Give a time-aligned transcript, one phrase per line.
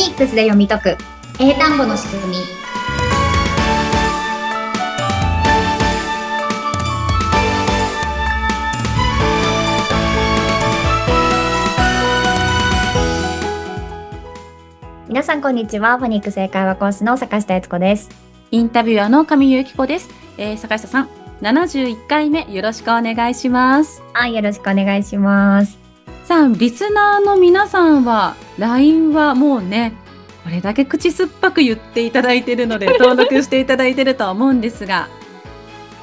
[0.00, 0.96] ニックスで読み解く。
[1.38, 2.36] 英単語の仕組み。
[15.06, 15.98] 皆さんこんにちは。
[15.98, 18.08] フォニックス英会話講師の坂下悦子です。
[18.50, 20.08] インタビュアーの上由紀子です、
[20.38, 21.08] えー、坂下さん
[21.42, 24.02] 71回目よろしくお願いします。
[24.14, 25.79] はいよろしくお願いします
[26.30, 29.94] さあリスナーの皆さんは LINE はもうね
[30.44, 35.08] これだけ口酸っぱく言っていただいているので 登録していただいているとは思うんですが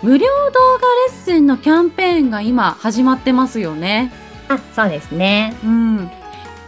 [0.04, 4.12] 無料動画レッスンのキャンペーンが今始まってますよね
[4.50, 6.12] あそうですねうん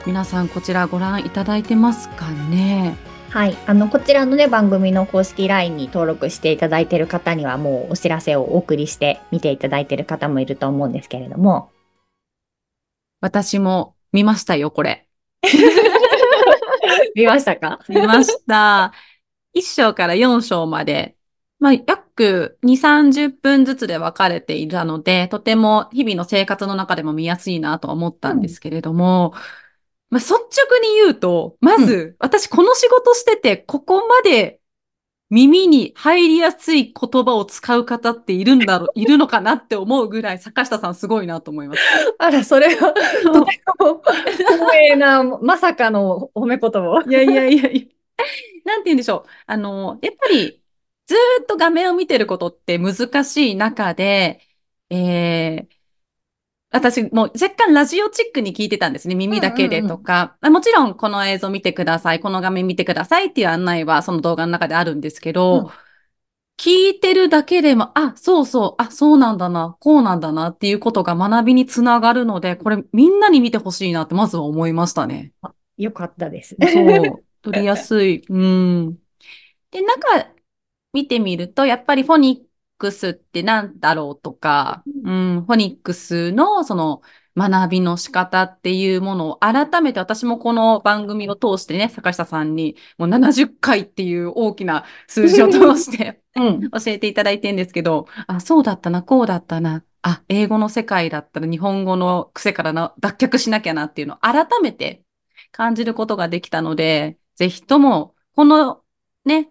[0.05, 2.95] 皆さんこちらご覧いただいてますかね？
[3.31, 3.57] はい。
[3.67, 11.69] あの、こちらのね、番組の公式 LINE に登録していただいている方には、もうお知らせをお送りして見ていただいている方もいると思うんですけれども。
[13.21, 15.07] 私も見ましたよ、これ。
[17.16, 17.80] 見ましたか？
[17.89, 18.94] 見ました。
[19.53, 21.16] 1章から4章まで、
[21.59, 29.39] まあ、約2、30分ずつで分かれているので、とても日々の生活の中でも見やすいなと思ったんですけれども、うん。
[30.11, 34.58] まあ、率直に言うと、まず、うん、私この仕事してて、ここまで
[35.30, 41.81] 耳に入りやすい言葉を使う方っているんだろう、 いるのかなって思うぐらい、坂下さんすごいなと思います。
[42.17, 44.02] あら、それは、とても
[44.38, 47.03] 光栄な、まさかの褒め言葉。
[47.07, 48.00] いやいやいやいや。
[48.66, 49.30] なんて言うんでしょう。
[49.45, 50.61] あの、やっぱり、
[51.05, 54.41] ずっと画面を見てることって難しい中で、
[54.89, 55.78] えー、
[56.72, 59.16] 私も若干ラジオチックに聞いてたんですね。
[59.16, 65.66] 耳だけでとか、うんうんうん、もちろんこの映像見てください、この画面見てくださいっていう案内はその動画の中であるんですけど、うん、
[66.59, 75.31] 聞いてるだけでも、あ、そうそう、あ、そうなんだな、こうなんだなっていうことが学びにつながるので、これみんなに見てほしいなってまずは思いましたね。
[75.78, 76.56] よかったです。
[76.59, 78.23] そう、 取りやすい。
[78.30, 78.97] うん。
[79.72, 80.28] で、中
[80.94, 82.48] 見てみると、やっぱりフォニッ
[82.79, 87.01] クスって何だろうとか、うん、フォニックスのその
[87.38, 105.03] 学びの仕方っていうものを改めて私もこの番組を通してね、坂下さんにもう70回っていう大きな数字を通してうん、 教えていただいてるんですけど、あ、そうだったな、こうだったな、あ、英語の世界だったら日本語の癖からな脱却しなきゃなっていうのを改めて
[105.51, 108.81] 感じることができたので、ぜひともこの
[109.25, 109.50] ね、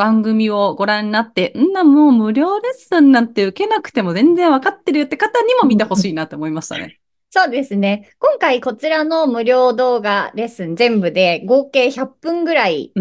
[0.00, 6.98] 番組をご覧になって、んな、もう無料レッスンなんて受けなくても全然わかってるよって方にも見てほしいなと思いましたね。
[7.28, 8.10] そうですね。
[8.18, 12.94] 今回こちらの無料動画レッスン全部で合計100分ぐらい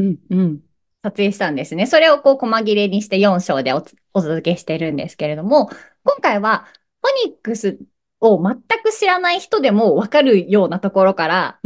[1.02, 1.86] 撮影したんですね。
[1.86, 3.82] それをこう細切れにして4章でお
[4.14, 5.70] 届けしてるんですけれども、
[6.04, 6.68] 今回は
[7.02, 7.80] フォニックス
[8.20, 11.59] を全く知らない人でもわかるようなところから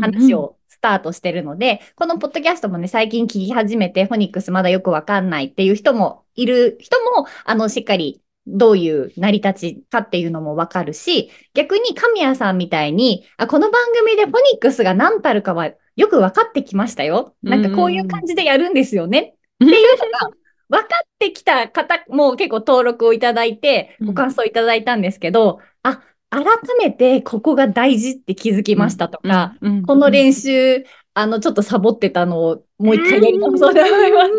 [0.00, 17.34] 話をタートしてるので、このポッドキャストもね、最近聞き始めて、フォニックスまだよくわかんないっていう人もいる人も、あの、しっかりどういう成り立ちかっていうのもわかるし、逆に神谷さんみたいに、あ、この番組でフォニックスが何たるかはよく分かってきましたよ。
[17.42, 19.34] なんかこういう感じでやるんですよね。
[19.64, 20.36] っていうのが
[20.68, 26.44] 分かってきた方も結構登録をいただいて、ご感想いただいたんですけど、うん、あ、改
[26.78, 30.82] めてここが大事って気づきましたとか、うんうん、この練習、
[31.12, 34.30] あの、ちょっとサボってたのをもう一回やり直そうと思います。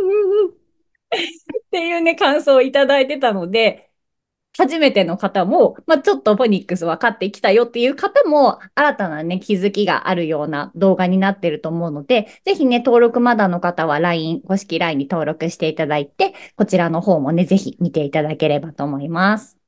[1.67, 3.91] っていうね、感想をいただいてたので、
[4.57, 19.62] 初めての方も、まあ、ちょっとフォニックス分かってきたよっていう方も、新たなね、気づきがあるような動画になってると思うので、ぜひね、登録まだの方は LINE、公式 LINE に登録していただいて、こちらの方もね、ぜひ見ていただければと思います。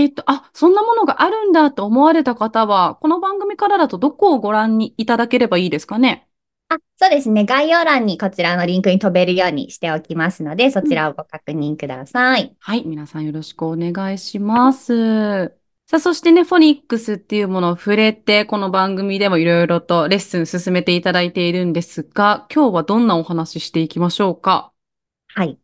[0.00, 6.28] えっと、あ、そんなものがあるんだと思われた方は、この番組からだとどこをご覧にいただければいいですかね？
[6.68, 7.44] あ、そうですね。
[7.44, 12.56] 概要欄にこちらのリンクに飛べるようにしておきますので、そちらをご確認ください。
[12.58, 12.84] はい。
[12.84, 15.54] 皆さんよろしくお願いします。
[15.88, 24.72] さあ、そしてね、フォニックスっていうものを触れて、この番組でもいろいろとレッスン進めていただいているんですが、今日はどんなお話ししていきましょうか？
[25.28, 25.60] はい。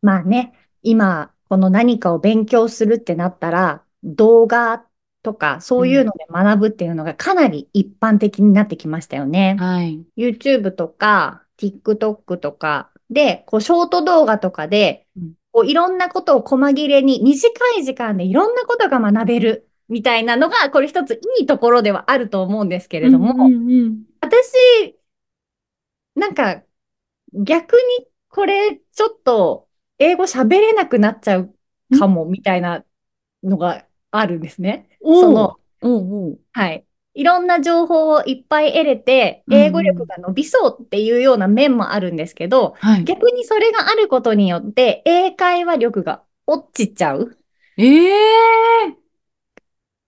[0.00, 4.86] まあね、今、この何かを勉強するってなったら、動画
[5.24, 9.56] とか、そういうので学ぶっていうのがかなり一般的になってきましたよね。
[9.58, 10.00] はい。
[10.16, 15.08] YouTube とか、TikTok とかで、こう、ショート動画とかで、
[15.50, 24.96] こういろんなことを細切れに、短い時間でいろんなことが学べるみたいなのが、これ一ついいところではあると思うんですけれども、うんうんうん、私、
[26.14, 26.62] なんか、
[27.34, 29.66] 逆にこれちょっと
[30.00, 31.54] 英語喋れなくなっちゃう
[31.96, 32.84] かもみたいな
[33.44, 34.88] のがあるんですね。
[35.02, 36.84] その、おうおうはい。
[37.14, 43.04] いろんな情報をいっぱい得れて、英語力が伸びそうっていうような面もあるんですけど、はい。
[43.04, 47.36] 逆にそれがあることによって、英会話力が落ちちゃう。
[47.76, 49.00] ええー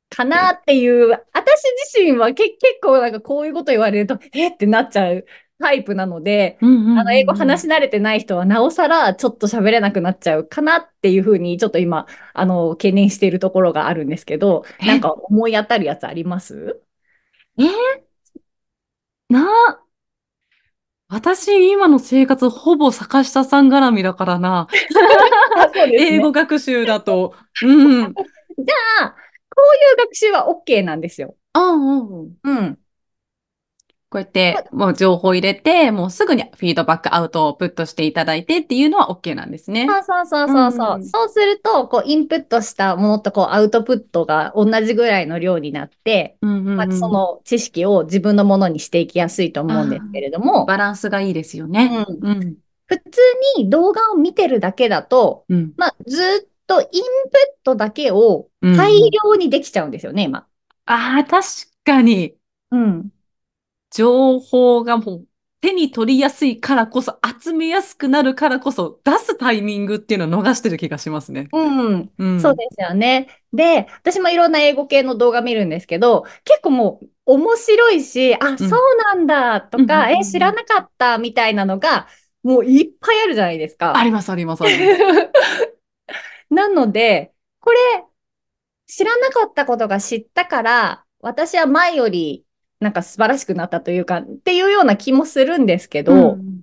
[0.08, 1.62] かなっていう、私
[1.94, 2.50] 自身は結
[2.82, 5.24] 構なんかこういうこと言われると、えってなっちゃう
[5.62, 16.82] タイプなので、あの、英語話し慣れてない人はなおさらちょっと喋れなくなっちゃうかなっていうふうに、ちょっと今、あの、懸念しているところがあるんですけど、なんか思い当たるやつあります？
[17.58, 17.64] え？
[19.30, 19.48] な、
[21.08, 24.66] 私、今の生活、ほぼ坂下さん絡みだからな。
[25.86, 27.34] ね、英語学習だと。
[27.62, 27.66] う
[28.06, 28.14] ん。
[28.14, 31.36] じゃあ、こういう学習は OK なんですよ。
[31.52, 32.36] ああ、うん。
[32.42, 32.78] うん。
[34.12, 39.88] こうやって、もう情報入れて、もうすぐにフィードバックアウトをプットしていただいてっていうのは OK なんですね。
[39.88, 40.96] そうそうそうそうそう。
[40.96, 50.66] うん、そうすると、こう、インプットしたものと、こう、アウトプットが同じぐらいの量になって、うんうんうん、まあ、その知識を自分のものにしていきやすいと思うんですけれども。
[50.66, 52.04] バランスがいいですよね。
[52.20, 52.28] うん。
[52.28, 52.56] うん、
[52.86, 53.02] 普通
[53.56, 57.00] に動画を見てるだけだと、うん、まあ、ずっとインプッ
[57.64, 60.46] トだけを大量にできちゃうんですよね、今。
[60.84, 61.46] ああ、確
[61.84, 62.34] かに。
[62.70, 63.10] うん。
[63.94, 65.26] 情報がもう
[65.62, 71.48] 手に取りやすいからこそ、集めやすくなるからこそ、出すタイミングっていうのを逃してる気がしますね。
[71.52, 72.10] うん。
[72.18, 73.28] うん、そうですよね。
[73.52, 78.70] で、私もいろんな英語系の動画見るんですけど、結構もう面白いし、あ、うん、そう
[79.14, 82.08] なんだとか、え、知らなかったみたいなのが、
[82.42, 83.96] もういっぱいあるじゃないですか。
[83.96, 85.00] あります、あります、あります。
[86.50, 87.78] なので、これ、
[88.88, 92.44] 知らなかったことが知ったから、私は前より
[92.82, 96.60] なんか素晴らしくなったというか、っていうような気もするんですけど、うん、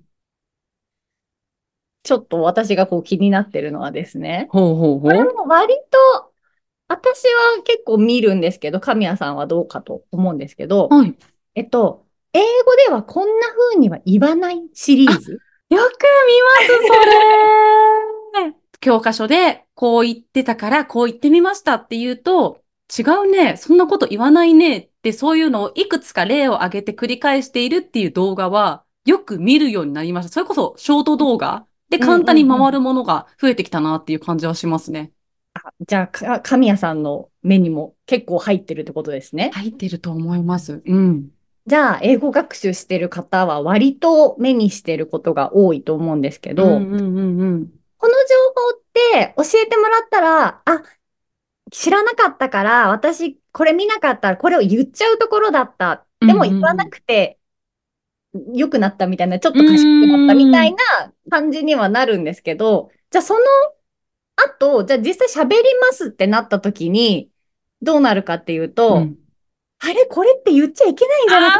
[2.03, 5.01] ちょっと私がこう気になってるのはですね、ほうほうほう。
[5.01, 6.33] これも割と、
[6.87, 11.15] 私は結構見るんですけど、神谷さんはどうかと思うんですけど、はい、
[11.55, 12.45] えっと、英語
[12.87, 15.31] ではこんな風には言わないシリーズ。
[15.31, 15.39] よ
[15.69, 15.87] く見ま
[16.61, 16.93] す、そ
[18.45, 18.53] れ。
[18.81, 22.61] 教科書でこう言ってたからこう言ってみましたって言うと、
[22.97, 24.77] 違うね、そんなこと言わないね。
[24.77, 30.31] ってそういうのをいくつか例を挙げて繰り返しているっていう動画はよく見るようになりました。
[30.31, 35.11] それこそショート動画で簡単に回るものが増えてきたなっていう感じはしますね。
[35.53, 39.51] あじゃあ、神谷さんの目にも結構入ってるってことですね。
[39.53, 40.81] 入ってると思います。
[40.85, 41.29] うん。
[41.65, 48.17] じゃあ、英語学習してる方は割と目にしてることが多いと思うんですけど、うんうんうんうん、この情
[48.55, 50.83] 報って教えてもらったら、あ、
[51.71, 56.05] 知らなかったから、私これ見なかったらこれを言っちゃうところだった。
[56.19, 57.39] でも言わなくて
[58.53, 60.77] 良くなったみたいな、ちょっと賢くなったみたいな
[61.29, 63.39] 感じにはなるんですけど、じゃあその
[64.35, 67.31] 後、じゃあ実際喋りますってなった時に、
[67.81, 69.17] どうなるかっていうと、うん、
[69.79, 70.05] あれ？
[70.05, 71.59] これって言っちゃいけないんじゃないか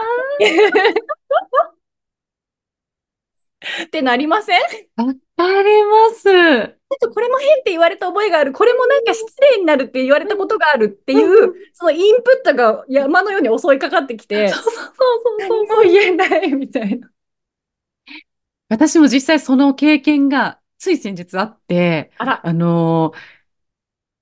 [3.86, 4.62] ってなりません？
[4.98, 6.24] わかります。
[6.24, 17.10] ちょっとこれも変って言われた覚えがある、これもなんか失礼になるって言われたことがあるっていう、そのインプットが山のように襲いかかってきて、 そうそうそうそうそう言えないみたいな。
[18.70, 23.40] 私も実際その経験がつい先日あって、あら、あのー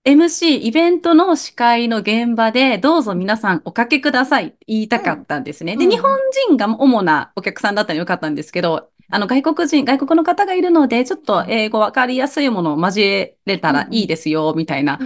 [0.07, 5.73] MC、イベントの司会の現場で、どうぞ皆さんおかけくださいって言いたかったんですね。
[5.73, 6.17] うん、で、日本
[6.47, 14.99] 人が主なお客さんだったらよかったんですけど、あの、外国人、外国の方がいるので、ちょっと英語わかりやすいものを交えれたらいいですよ、みたいな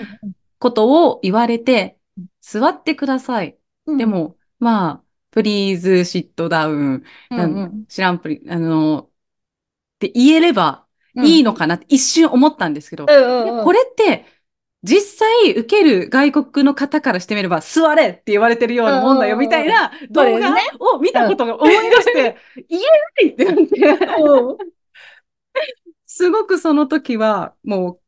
[0.59, 1.99] ことを言われて、
[2.41, 3.57] 座ってください。
[3.97, 7.03] でも、まあ、プリーズシットダウン、
[7.87, 9.09] 知らんプリ、あの、
[9.95, 10.87] って言えれば
[11.21, 13.15] いいのかなって一瞬思ったんですけど、
[13.57, 14.25] これって、
[14.83, 22.83] 実際受ける外国の方からしてみれば、座れって言われてるようなもんだよみたいな動画を見たことが思い出して、言え
[23.25, 23.71] ないってなって、
[26.05, 27.99] すごくその時はもう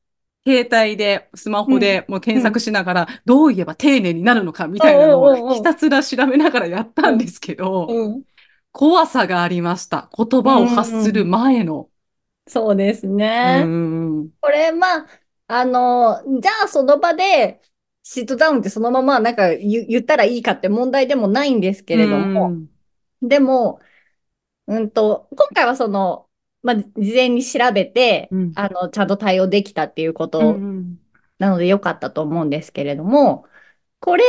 [0.46, 7.88] 携帯で、スマホでもう検索しながら、どう言えば丁寧になるのかみたいなのをひたすら調べながらやったんですけど、
[8.74, 10.10] 怖さがありました。
[10.18, 11.90] 言葉を発する前の。
[12.46, 13.64] そうですね。
[14.42, 15.08] これ、まあ、
[15.48, 17.62] あの、じゃあその場で、
[18.04, 22.52] シットダウンってそのままなんか言ったらいいかって問題でもないんですけれども、
[23.22, 23.80] でも、
[24.68, 26.30] うんと、今回はその、
[26.62, 30.58] まあ、事前に調べて、うん、あの、ちゃんと対応できたっていうこと
[31.40, 33.46] なのでよかったと思うんですけれども、
[34.00, 34.24] これ、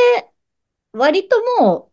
[0.93, 1.93] 割とも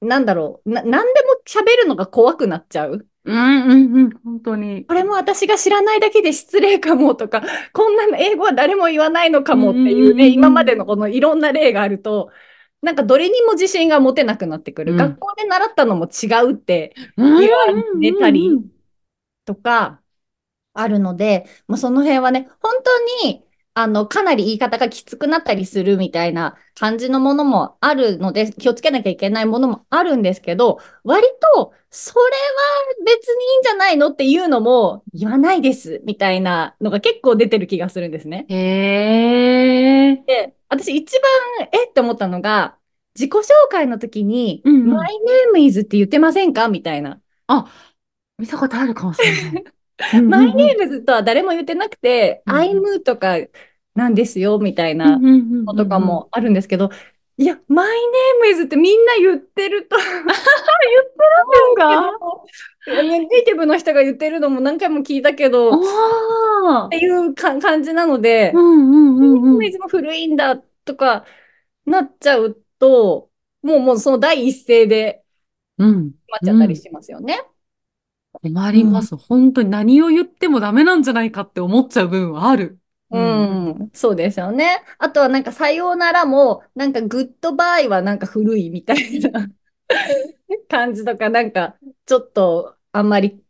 [0.00, 3.08] う、なんだろう、な、何でも喋るのが怖くなっちゃう。
[3.24, 4.84] うんうんうん、本当に。
[4.84, 12.30] これも私が知らないだけで失礼かもとか、 こんな英語は誰も言わないのかもっていうね、今までのこのいろんな例があると、
[12.82, 14.92] なんかどれにも自信が持てなくなってくる。
[14.92, 17.66] うん学校で習ったのも違うってうん言わ
[18.00, 18.64] れたりうん
[19.46, 20.00] とか
[20.74, 23.44] あるので、もうその辺はね、本当に、
[23.76, 38.46] あの、かなり言い方がきつくなったりするみたいな感じのものもあるので、気をつけなきゃいけないものもあるんですけど、割と、それは別にいいんじゃないのっていうのも言わないです、みたいなのが結構出てる気がするんですね。
[38.48, 38.56] へ
[40.12, 40.24] え。
[40.26, 42.78] で、私一番、えって思ったのが、
[43.16, 45.08] 自己紹介の時に、うんうん My
[45.54, 47.20] name is って言ってませんかみたいな。
[47.48, 47.66] あ、
[48.38, 49.64] 見たことあるかもしれない。
[50.22, 52.62] マイネームズとは誰も言ってなくて、うんうん。
[52.62, 53.36] I'm とか
[53.94, 56.90] なんですよ、みたいなのとかもあるんですけど、
[57.36, 60.38] いや、マイネームイズってみんな言ってると、言ってるん
[62.86, 65.78] ですけど、ネイティブの人が言ってるのも何回も聞いたけど、っ
[66.90, 69.20] ていうか感じなので、うんうんうんうん。
[69.20, 71.24] マイネームイズも古いんだとか
[71.86, 73.30] なっちゃうと、
[73.62, 75.24] もうもうその第一声で
[75.78, 76.12] うん。
[76.12, 77.42] 決まっちゃったりしますよね。
[78.42, 79.16] 困ります。
[79.16, 82.78] 本当に何を言ってもダメなんじゃないかって思っちゃう部分はある。
[83.10, 84.82] うん、そうですよね。
[84.98, 89.48] あとはなんかさようならも、なんか goodbye はなんか古いみたいな。
[90.68, 91.76] 感じとか、なんか
[92.06, 93.42] ちょっとあんまり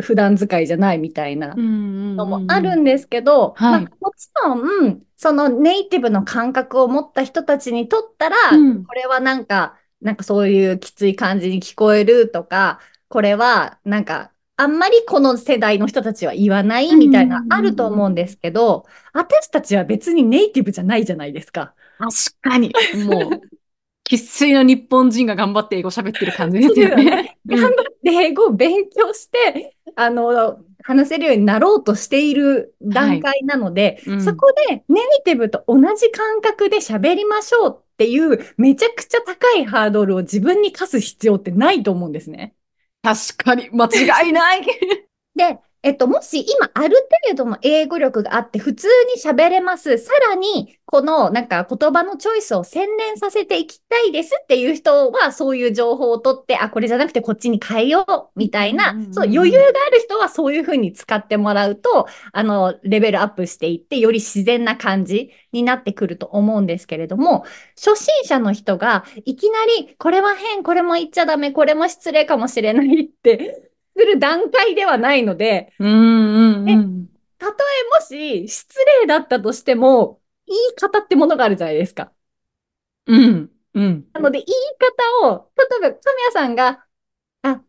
[0.00, 3.82] 普段使いじゃないみたいなうんのもあるんですけど、はい。
[3.82, 4.54] まあもちろ
[4.90, 8.84] ん、そのネイティブの感覚を持った人たちにとったら、うん。
[8.84, 21.74] これはなんか、なんかそういうきつい感じに聞こえるとか、これはなんか、あんまりこの世代の人たちは言わないみたいなうんあると思うんですけど、私たちは別にネイティブじゃないじゃないですか。
[21.98, 22.72] 確かに。
[23.04, 23.40] もう、
[24.08, 27.36] 生粋の日本人が頑張って英語喋ってる感じですよね。
[27.46, 27.72] 頑張っ
[28.02, 42.54] て英語を勉強して、あの、話せるようになろうとしている段階なので、うんそこでネイティブと同じ感覚で喋りましょうっていうめちゃくちゃ高いハードルを自分に課す必要ってないと思うんですね。
[43.06, 44.66] 確かに、間違いない。
[45.36, 46.96] で、えっと、もし今ある
[47.28, 49.98] 程度の英語力があって普通に喋れます。
[49.98, 67.44] さらに、このなんか言葉のチョイスを洗練させていきたいですっていう人はそういう情報を取って、あ、これじゃなくてこっちに変えようみたいな、そう余裕がある人はそういうふうに使ってもらうと、あの、レベルアップしていって、より自然な感じになってくると思うんですけれども、
[67.76, 73.65] 初心者の人がいきなり、これは変、これも言っちゃダメ、これも失礼かもしれないって、
[73.96, 77.06] する段階ではないので、うんうんうん。
[77.38, 82.12] たとえもし失礼だったとしても、言い方ってものがあるじゃないですか。
[83.06, 83.50] うん。
[83.74, 84.08] うん。
[84.12, 84.54] なので、言い
[85.22, 86.86] 方を、例えば、神谷さんが、
[87.42, 87.62] あ、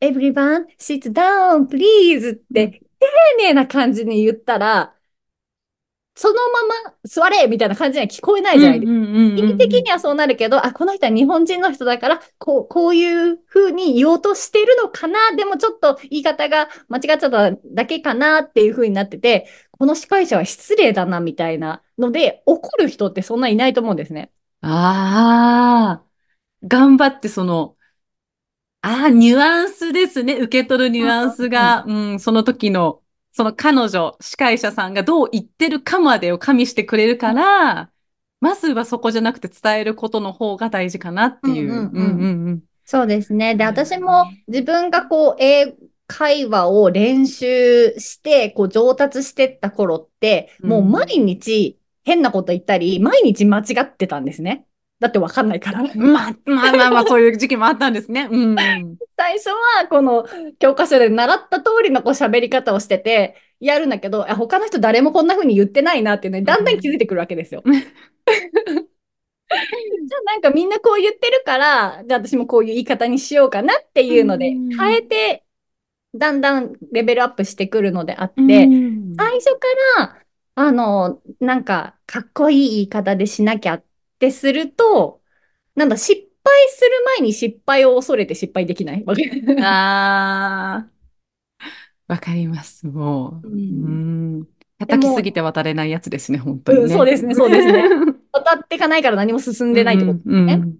[0.00, 3.06] everyone sit down, please って、丁
[3.38, 4.94] 寧な感じに言ったら、
[6.20, 8.98] そのまま座れみたいな感じには聞こえないじゃないですか。
[8.98, 24.30] 意味的にはそうなるけど、あ、この人は日本人の人だから、こう、こういう風に言おうとしてるのかな、でもちょっと言い方が間違っちゃっただけかなっていう風になってて、この司会者は失礼だな、みたいなので、怒る人ってそんないないと思うんですね。
[24.60, 26.04] ああ、
[26.66, 27.78] 頑張ってその、
[28.82, 30.34] ああ、ニュアンスですね。
[30.34, 32.99] 受け取るニュアンスが、うん、その時の、
[33.32, 37.90] その彼女、司会者さんがどう言ってるかまでを加味してくれるから、
[38.40, 42.62] まずはそこじゃなくて伝えることの方が大事かなっていう。
[42.84, 43.54] そうですね。
[43.54, 45.74] で、私も自分がこう、英
[46.06, 54.66] 会話を練習して、こう、上達してった頃って、うんもう毎日変なこと言ったり、毎日間違ってたんですね。
[55.00, 55.80] だってわかんないから。
[55.80, 56.12] うん。
[56.12, 58.28] まあ、まあまあまあ、そういう時期もあったんですね。
[58.30, 58.54] うん。
[59.16, 60.28] 最初は、この
[60.58, 67.62] 教科書で習った通りのこう喋り方をしてて、やるんだけど、あ他の人誰もこんな風に言ってないなっていうのに、だんだん気づいてくるわけですよ。
[67.66, 67.76] じゃ
[70.18, 75.44] あなんかみんなこう言ってるから、じゃあ私もこういう言い方にしようかなっていうのでうん、変えて、
[76.14, 79.66] だんだんレベルアップしてくるのであって、うん最初か
[79.98, 80.16] ら、
[80.54, 83.84] あの、なんか、かっこいい言い方でしなきゃっ
[84.20, 85.20] てすると、
[85.74, 89.02] なんだ、失敗する前に失敗を恐れて失敗できない？
[89.04, 89.30] わけ。
[89.62, 90.86] あ
[92.08, 92.86] あ、わかります。
[92.86, 93.48] もう。
[93.48, 94.48] ううんん。
[94.78, 96.84] 叩きすぎて渡れないやつですね、本当にね。
[96.84, 97.84] うんそうですねそうですね
[98.32, 100.54] 渡っていかないから何も進んでないってことですね。
[100.54, 100.78] うん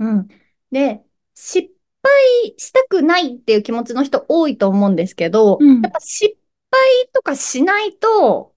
[0.00, 0.28] うん。
[0.72, 1.02] で、
[1.34, 1.68] 失
[2.02, 6.36] 敗したくないっていう気持ちの人多いと思うんですけど、うんやっぱ失
[6.70, 6.80] 敗
[7.12, 8.54] とかしないと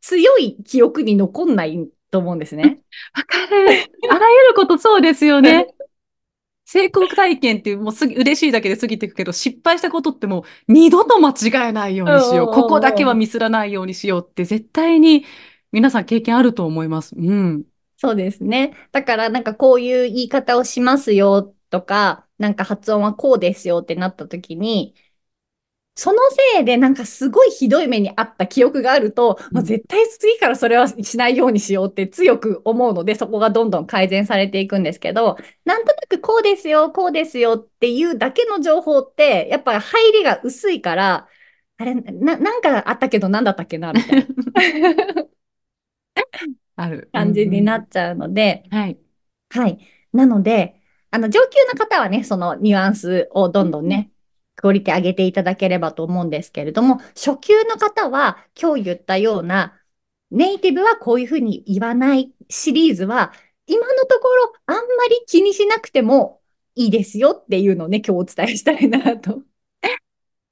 [0.00, 2.80] 強い記憶に残んないと思うんですね。
[3.16, 3.90] わかる。
[4.10, 5.66] あらゆることそうですよね。
[6.64, 12.48] 成功体験ってもうすぎ嬉しいだけで過ぎていくけど、失敗したことってもう二度と間違えないようにしよう。
[12.48, 15.24] うんここだけはミスらないようにしようって絶対に
[15.72, 17.16] 皆さん経験あると思います。
[17.16, 17.64] うん。
[17.96, 18.76] そうですね。
[18.92, 24.94] だからなんかこういう言い方をしますよとか、なんか発音はこうですよってなった時に、
[26.00, 26.18] その
[26.54, 41.28] せいでなんかすごいひどい目にあった記憶があると、うん、まあ、絶対次からそれはしないようにしようって強く思うので、そこがどんどん改善されていくんですけど、なんとなくこうですよ、こうですよっていうだけの情報って、やっぱり入りが薄いから、
[41.76, 44.26] あれ、な、なんかあったけど何だったっけなみたいな。
[46.76, 47.10] ある。
[47.12, 48.98] 感じになっちゃうので、はい。
[49.50, 49.78] はい。
[50.14, 50.80] なので、
[51.10, 54.10] あの、上級の方はね、そのニュアンスをどんどんね、
[54.60, 59.80] クオリティ上げていただければと思うんですけれども、初級の方は今日言ったような
[60.30, 63.32] ネイティブはこういうふうに言わないシリーズは
[63.66, 66.42] 今のところあんまり気にしなくても
[66.74, 69.40] いいですよっていうのをね、今日お伝えしたいなと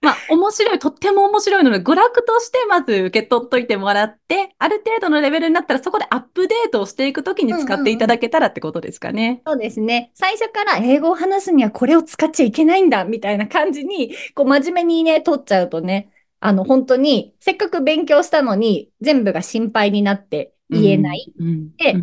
[0.01, 9.43] まあ、面白い、とっても面白いので、娯楽としてまず受け取っといてもらって、ある程度のレベルになったら、そこでアップデートをしていくときに使っていただけたらってことですかね、うんうんうん。
[9.47, 10.13] そうですね。
[10.15, 21.33] 最初から英語を話すにはこれを使っちゃいけないんだ、みたいな感じに、こう真面目にね、取っちゃうとね、あの、本当に、せっかく勉強したのに、全部が心配になって言えない。
[21.37, 21.97] うんうん、で、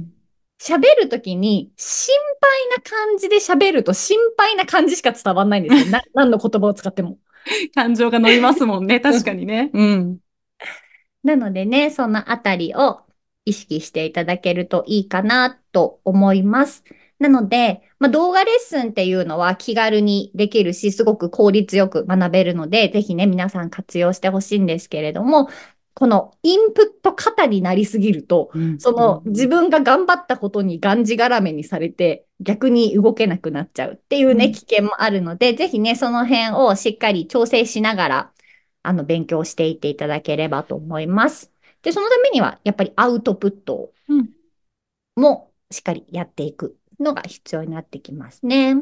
[0.59, 5.91] 喋るときに心配な感じで喋ると心配な感じしか伝わんないんですよ。
[5.91, 7.17] な何の言葉を使っても。
[7.73, 8.99] 感情が乗りますもんね。
[9.01, 9.71] 確かにね。
[9.73, 10.17] うん。
[11.23, 13.01] なのでね、そのあたりを
[13.45, 16.83] 意識していただけるといいかなと思います。
[17.19, 25.49] なので、まあ、動画レッスンっていうのは気軽にできるし、すごく効率よく学べるので、ぜひね、皆さん活用してほしいんですけれども、
[25.93, 38.31] このインプット型になりすぎると、うん、その自分が頑張ったことにがんじがらめにされて、逆に動けなくなっちゃうっていうね、危険もあるので、ぜひね、その辺をしっかり調整しながら、
[38.83, 41.51] あの、勉強していっていただければと思います。
[41.81, 43.91] で、そのためには、やっぱりアウトプット
[45.15, 48.75] もしっかりやっていくのが必要になってきますね。
[48.75, 48.77] あ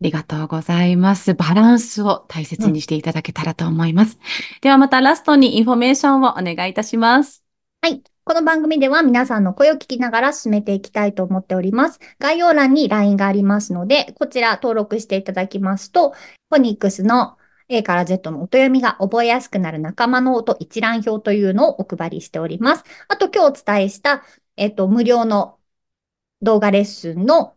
[0.00, 1.34] りがとうございます。
[1.34, 4.16] バランスを大切にしていただけたらと思います。
[4.16, 4.20] うん、
[4.60, 7.44] ではまたラストにインフォメーションをお願いいたします。
[7.80, 8.02] はい。
[8.26, 12.00] この番組では皆さんの声を聞きながら進めていきたいと思っております。
[12.18, 17.36] 概要欄に LINE がありますので、こちら登録していただきますと、フォニックスの
[17.68, 22.84] A から Z の音読みが覚えやすくなる仲間の音一覧表というのをお配りしております。
[23.08, 24.24] あと今日お伝えした、
[24.56, 25.58] えっと、無料の
[26.40, 27.54] 動画レッスンの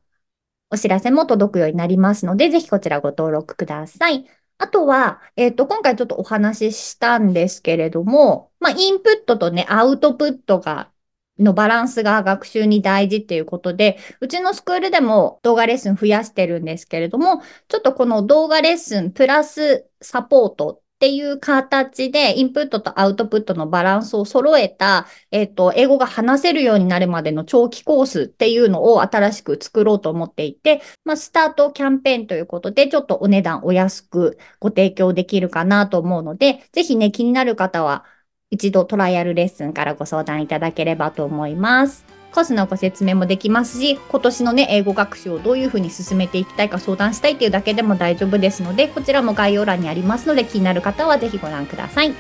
[0.70, 4.28] お知らせも届くようになりますので、ぜひこちらご登録ください。
[4.60, 10.92] あとは、えっ、と、今回ちょっとお話ししたんですけれども、まあ、インプットとね、アウトプットが、
[11.40, 38.04] のバランスが学習に大事っていうことで、うちのスクールでも動画レッスン増やしてるんですけれども、ちょっとこの動画レッスンプラスサポートっていう形で、インプットとアウトプットのバランスを揃えた、えっ、と、英語が話せるようになるまでの長期コースっていうのを新しく作ろうと思っていて、まあ、スタートキャンペーンということで、ちょっとお値段お安くご提供できるかなと思うので、ぜひね、気になる方は、
[38.50, 42.17] 一度トライアルレッスンからご相談いただければと思います。
[42.38, 52.14] コースのご説明もできますし、今年のね、英語学習をどういうふうに進めていきたいか相談したいっていうだけでも大丈夫ですので、こちらも概要欄にありますので、気になる方はぜひご覧ください。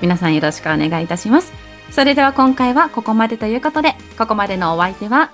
[0.00, 1.52] 皆さんよろしくお願いいたします。
[1.90, 5.30] それでは今回はここまでということで、ここまでのお相手は、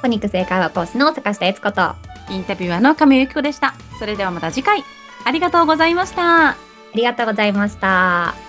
[0.00, 1.96] フォニックス英会話講師の坂下悦子と、
[2.30, 3.74] インタビュアーの亀由紀子でした。
[3.98, 4.84] それではまた次回、
[5.24, 6.50] ありがとうございました。
[6.50, 6.56] あ
[6.94, 8.43] りがとうございました。